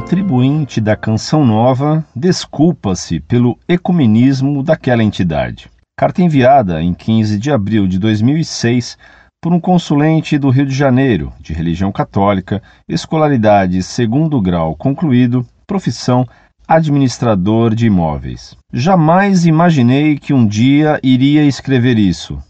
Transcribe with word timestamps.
contribuinte 0.00 0.80
da 0.80 0.96
Canção 0.96 1.44
Nova 1.44 2.02
desculpa-se 2.16 3.20
pelo 3.20 3.58
ecumenismo 3.68 4.62
daquela 4.62 5.04
entidade. 5.04 5.68
Carta 5.94 6.22
enviada 6.22 6.82
em 6.82 6.94
15 6.94 7.38
de 7.38 7.52
abril 7.52 7.86
de 7.86 7.98
2006 7.98 8.96
por 9.42 9.52
um 9.52 9.60
consulente 9.60 10.38
do 10.38 10.48
Rio 10.48 10.64
de 10.64 10.74
Janeiro, 10.74 11.30
de 11.38 11.52
religião 11.52 11.92
católica, 11.92 12.62
escolaridade 12.88 13.82
segundo 13.82 14.40
grau 14.40 14.74
concluído, 14.74 15.46
profissão 15.66 16.26
administrador 16.66 17.74
de 17.74 17.86
imóveis. 17.86 18.56
Jamais 18.72 19.44
imaginei 19.44 20.18
que 20.18 20.32
um 20.32 20.46
dia 20.46 20.98
iria 21.02 21.44
escrever 21.44 21.98
isso. 21.98 22.42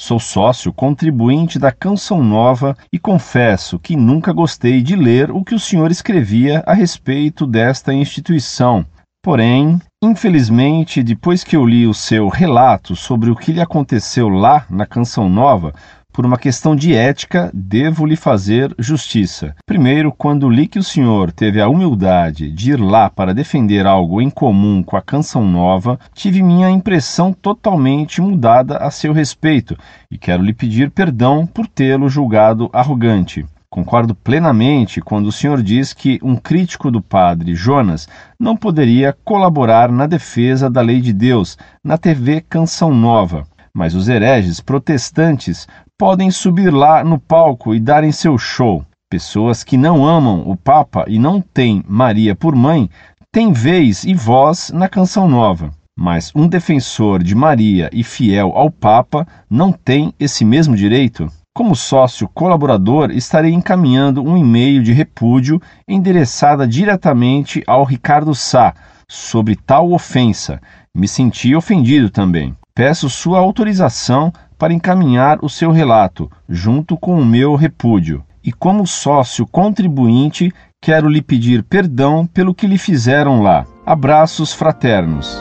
Sou 0.00 0.20
sócio 0.20 0.72
contribuinte 0.72 1.58
da 1.58 1.72
Canção 1.72 2.22
Nova 2.22 2.76
e 2.92 3.00
confesso 3.00 3.80
que 3.80 3.96
nunca 3.96 4.32
gostei 4.32 4.80
de 4.80 4.94
ler 4.94 5.28
o 5.32 5.42
que 5.42 5.56
o 5.56 5.58
senhor 5.58 5.90
escrevia 5.90 6.62
a 6.64 6.72
respeito 6.72 7.44
desta 7.44 7.92
instituição. 7.92 8.86
Porém, 9.20 9.80
infelizmente, 10.00 11.02
depois 11.02 11.42
que 11.42 11.56
eu 11.56 11.66
li 11.66 11.84
o 11.84 11.92
seu 11.92 12.28
relato 12.28 12.94
sobre 12.94 13.28
o 13.28 13.34
que 13.34 13.50
lhe 13.50 13.60
aconteceu 13.60 14.28
lá 14.28 14.64
na 14.70 14.86
Canção 14.86 15.28
Nova, 15.28 15.74
por 16.18 16.26
uma 16.26 16.36
questão 16.36 16.74
de 16.74 16.96
ética, 16.96 17.48
devo 17.54 18.04
lhe 18.04 18.16
fazer 18.16 18.74
justiça. 18.76 19.54
Primeiro, 19.64 20.10
quando 20.10 20.50
li 20.50 20.66
que 20.66 20.80
o 20.80 20.82
senhor 20.82 21.30
teve 21.30 21.60
a 21.60 21.68
humildade 21.68 22.50
de 22.50 22.72
ir 22.72 22.80
lá 22.80 23.08
para 23.08 23.32
defender 23.32 23.86
algo 23.86 24.20
em 24.20 24.28
comum 24.28 24.82
com 24.82 24.96
a 24.96 25.00
Canção 25.00 25.46
Nova, 25.46 25.96
tive 26.12 26.42
minha 26.42 26.68
impressão 26.68 27.32
totalmente 27.32 28.20
mudada 28.20 28.78
a 28.78 28.90
seu 28.90 29.12
respeito 29.12 29.78
e 30.10 30.18
quero 30.18 30.42
lhe 30.42 30.52
pedir 30.52 30.90
perdão 30.90 31.46
por 31.46 31.68
tê-lo 31.68 32.08
julgado 32.08 32.68
arrogante. 32.72 33.46
Concordo 33.70 34.12
plenamente 34.12 35.00
quando 35.00 35.28
o 35.28 35.32
senhor 35.32 35.62
diz 35.62 35.92
que 35.92 36.18
um 36.20 36.34
crítico 36.34 36.90
do 36.90 37.00
padre 37.00 37.54
Jonas 37.54 38.08
não 38.40 38.56
poderia 38.56 39.16
colaborar 39.24 39.88
na 39.92 40.08
defesa 40.08 40.68
da 40.68 40.80
lei 40.80 41.00
de 41.00 41.12
Deus 41.12 41.56
na 41.84 41.96
TV 41.96 42.40
Canção 42.40 42.92
Nova. 42.92 43.46
Mas 43.72 43.94
os 43.94 44.08
hereges 44.08 44.60
protestantes 44.60 45.68
podem 45.98 46.30
subir 46.30 46.72
lá 46.72 47.02
no 47.02 47.18
palco 47.18 47.74
e 47.74 47.80
darem 47.80 48.12
seu 48.12 48.38
show. 48.38 48.84
Pessoas 49.10 49.64
que 49.64 49.76
não 49.76 50.06
amam 50.06 50.44
o 50.46 50.56
Papa 50.56 51.04
e 51.08 51.18
não 51.18 51.40
têm 51.40 51.82
Maria 51.88 52.36
por 52.36 52.54
mãe 52.54 52.88
têm 53.32 53.52
vez 53.52 54.04
e 54.04 54.14
voz 54.14 54.70
na 54.72 54.88
canção 54.88 55.28
nova. 55.28 55.72
Mas 55.98 56.30
um 56.36 56.46
defensor 56.46 57.20
de 57.20 57.34
Maria 57.34 57.90
e 57.92 58.04
fiel 58.04 58.52
ao 58.54 58.70
Papa 58.70 59.26
não 59.50 59.72
tem 59.72 60.14
esse 60.20 60.44
mesmo 60.44 60.76
direito? 60.76 61.28
Como 61.52 61.74
sócio 61.74 62.28
colaborador, 62.28 63.10
estarei 63.10 63.52
encaminhando 63.52 64.22
um 64.22 64.36
e-mail 64.36 64.80
de 64.84 64.92
repúdio 64.92 65.60
endereçada 65.88 66.68
diretamente 66.68 67.64
ao 67.66 67.82
Ricardo 67.82 68.32
Sá 68.36 68.72
sobre 69.08 69.56
tal 69.56 69.90
ofensa. 69.90 70.60
Me 70.94 71.08
senti 71.08 71.56
ofendido 71.56 72.08
também. 72.08 72.54
Peço 72.72 73.10
sua 73.10 73.40
autorização 73.40 74.32
para 74.58 74.74
encaminhar 74.74 75.38
o 75.40 75.48
seu 75.48 75.70
relato, 75.70 76.30
junto 76.48 76.96
com 76.96 77.14
o 77.14 77.24
meu 77.24 77.54
repúdio. 77.54 78.24
E 78.42 78.52
como 78.52 78.86
sócio 78.86 79.46
contribuinte, 79.46 80.52
quero 80.82 81.08
lhe 81.08 81.22
pedir 81.22 81.62
perdão 81.62 82.26
pelo 82.26 82.54
que 82.54 82.66
lhe 82.66 82.78
fizeram 82.78 83.42
lá. 83.42 83.64
Abraços 83.86 84.52
fraternos. 84.52 85.40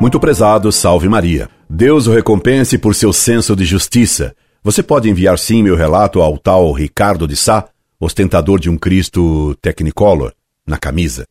Muito 0.00 0.20
prezado, 0.20 0.70
salve 0.72 1.08
Maria. 1.08 1.48
Deus 1.68 2.06
o 2.06 2.12
recompense 2.12 2.78
por 2.78 2.94
seu 2.94 3.12
senso 3.12 3.56
de 3.56 3.64
justiça. 3.64 4.34
Você 4.62 4.82
pode 4.82 5.08
enviar 5.08 5.38
sim 5.38 5.62
meu 5.62 5.76
relato 5.76 6.20
ao 6.20 6.38
tal 6.38 6.72
Ricardo 6.72 7.26
de 7.26 7.36
Sá, 7.36 7.66
ostentador 7.98 8.60
de 8.60 8.68
um 8.68 8.76
Cristo 8.76 9.54
Technicolor, 9.60 10.32
na 10.66 10.76
camisa. 10.76 11.24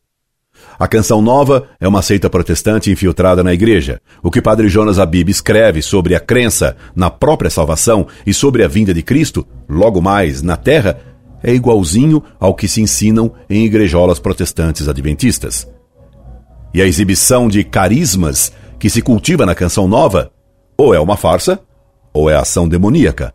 A 0.78 0.86
Canção 0.86 1.22
Nova 1.22 1.68
é 1.80 1.88
uma 1.88 2.02
seita 2.02 2.28
protestante 2.28 2.90
infiltrada 2.90 3.42
na 3.42 3.54
igreja. 3.54 4.00
O 4.22 4.30
que 4.30 4.42
Padre 4.42 4.68
Jonas 4.68 4.98
Abib 4.98 5.30
escreve 5.30 5.80
sobre 5.80 6.14
a 6.14 6.20
crença 6.20 6.76
na 6.94 7.08
própria 7.08 7.50
salvação 7.50 8.06
e 8.26 8.34
sobre 8.34 8.62
a 8.62 8.68
vinda 8.68 8.92
de 8.92 9.02
Cristo, 9.02 9.46
logo 9.68 10.02
mais 10.02 10.42
na 10.42 10.56
terra, 10.56 10.98
é 11.42 11.54
igualzinho 11.54 12.22
ao 12.38 12.54
que 12.54 12.68
se 12.68 12.82
ensinam 12.82 13.32
em 13.48 13.64
igrejolas 13.64 14.18
protestantes 14.18 14.88
adventistas. 14.88 15.66
E 16.74 16.82
a 16.82 16.86
exibição 16.86 17.48
de 17.48 17.64
carismas 17.64 18.52
que 18.78 18.90
se 18.90 19.00
cultiva 19.00 19.46
na 19.46 19.54
Canção 19.54 19.88
Nova 19.88 20.30
ou 20.76 20.94
é 20.94 21.00
uma 21.00 21.16
farsa 21.16 21.58
ou 22.12 22.28
é 22.28 22.36
ação 22.36 22.68
demoníaca. 22.68 23.32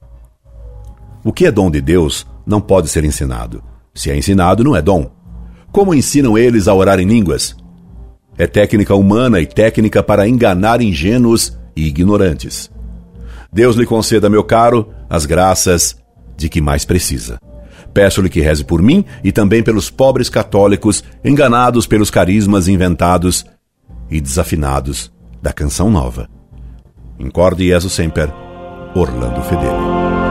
O 1.24 1.34
que 1.34 1.46
é 1.46 1.52
dom 1.52 1.72
de 1.72 1.82
Deus 1.82 2.28
não 2.46 2.62
pode 2.62 2.88
ser 2.88 3.04
ensinado. 3.04 3.64
Se 3.94 4.12
é 4.12 4.18
ensinado, 4.18 4.64
não 4.64 4.76
é 4.76 4.82
dom. 4.82 5.10
Como 5.72 5.94
ensinam 5.94 6.38
eles 6.38 6.68
a 6.68 6.74
orar 6.74 7.00
em 7.00 7.06
línguas? 7.06 7.56
É 8.38 8.46
técnica 8.46 8.94
humana 8.94 9.40
e 9.40 9.46
técnica 9.46 10.04
para 10.04 10.28
enganar 10.28 10.82
ingênuos 10.82 11.58
e 11.76 11.88
ignorantes. 11.88 12.70
Deus 13.54 13.76
lhe 13.76 13.86
conceda, 13.86 14.30
meu 14.30 14.44
caro, 14.44 14.90
as 15.10 15.26
graças 15.26 15.98
de 16.36 16.50
que 16.50 16.62
mais 16.62 16.84
precisa. 16.84 17.40
Peço-lhe 17.94 18.30
que 18.30 18.42
reze 18.42 18.64
por 18.64 18.82
mim 18.82 19.06
e 19.24 19.32
também 19.32 19.62
pelos 19.62 19.90
pobres 19.90 20.30
católicos 20.30 21.04
enganados 21.24 21.86
pelos 21.86 22.10
carismas 22.10 22.68
inventados 22.68 23.46
e 24.10 24.20
desafinados 24.20 25.12
da 25.42 25.52
canção 25.54 25.90
nova. 25.90 26.30
Incorde 27.20 27.68
Jesus 27.68 27.94
Semper, 27.94 28.32
Orlando 28.96 29.42
Fedeli. 29.44 30.31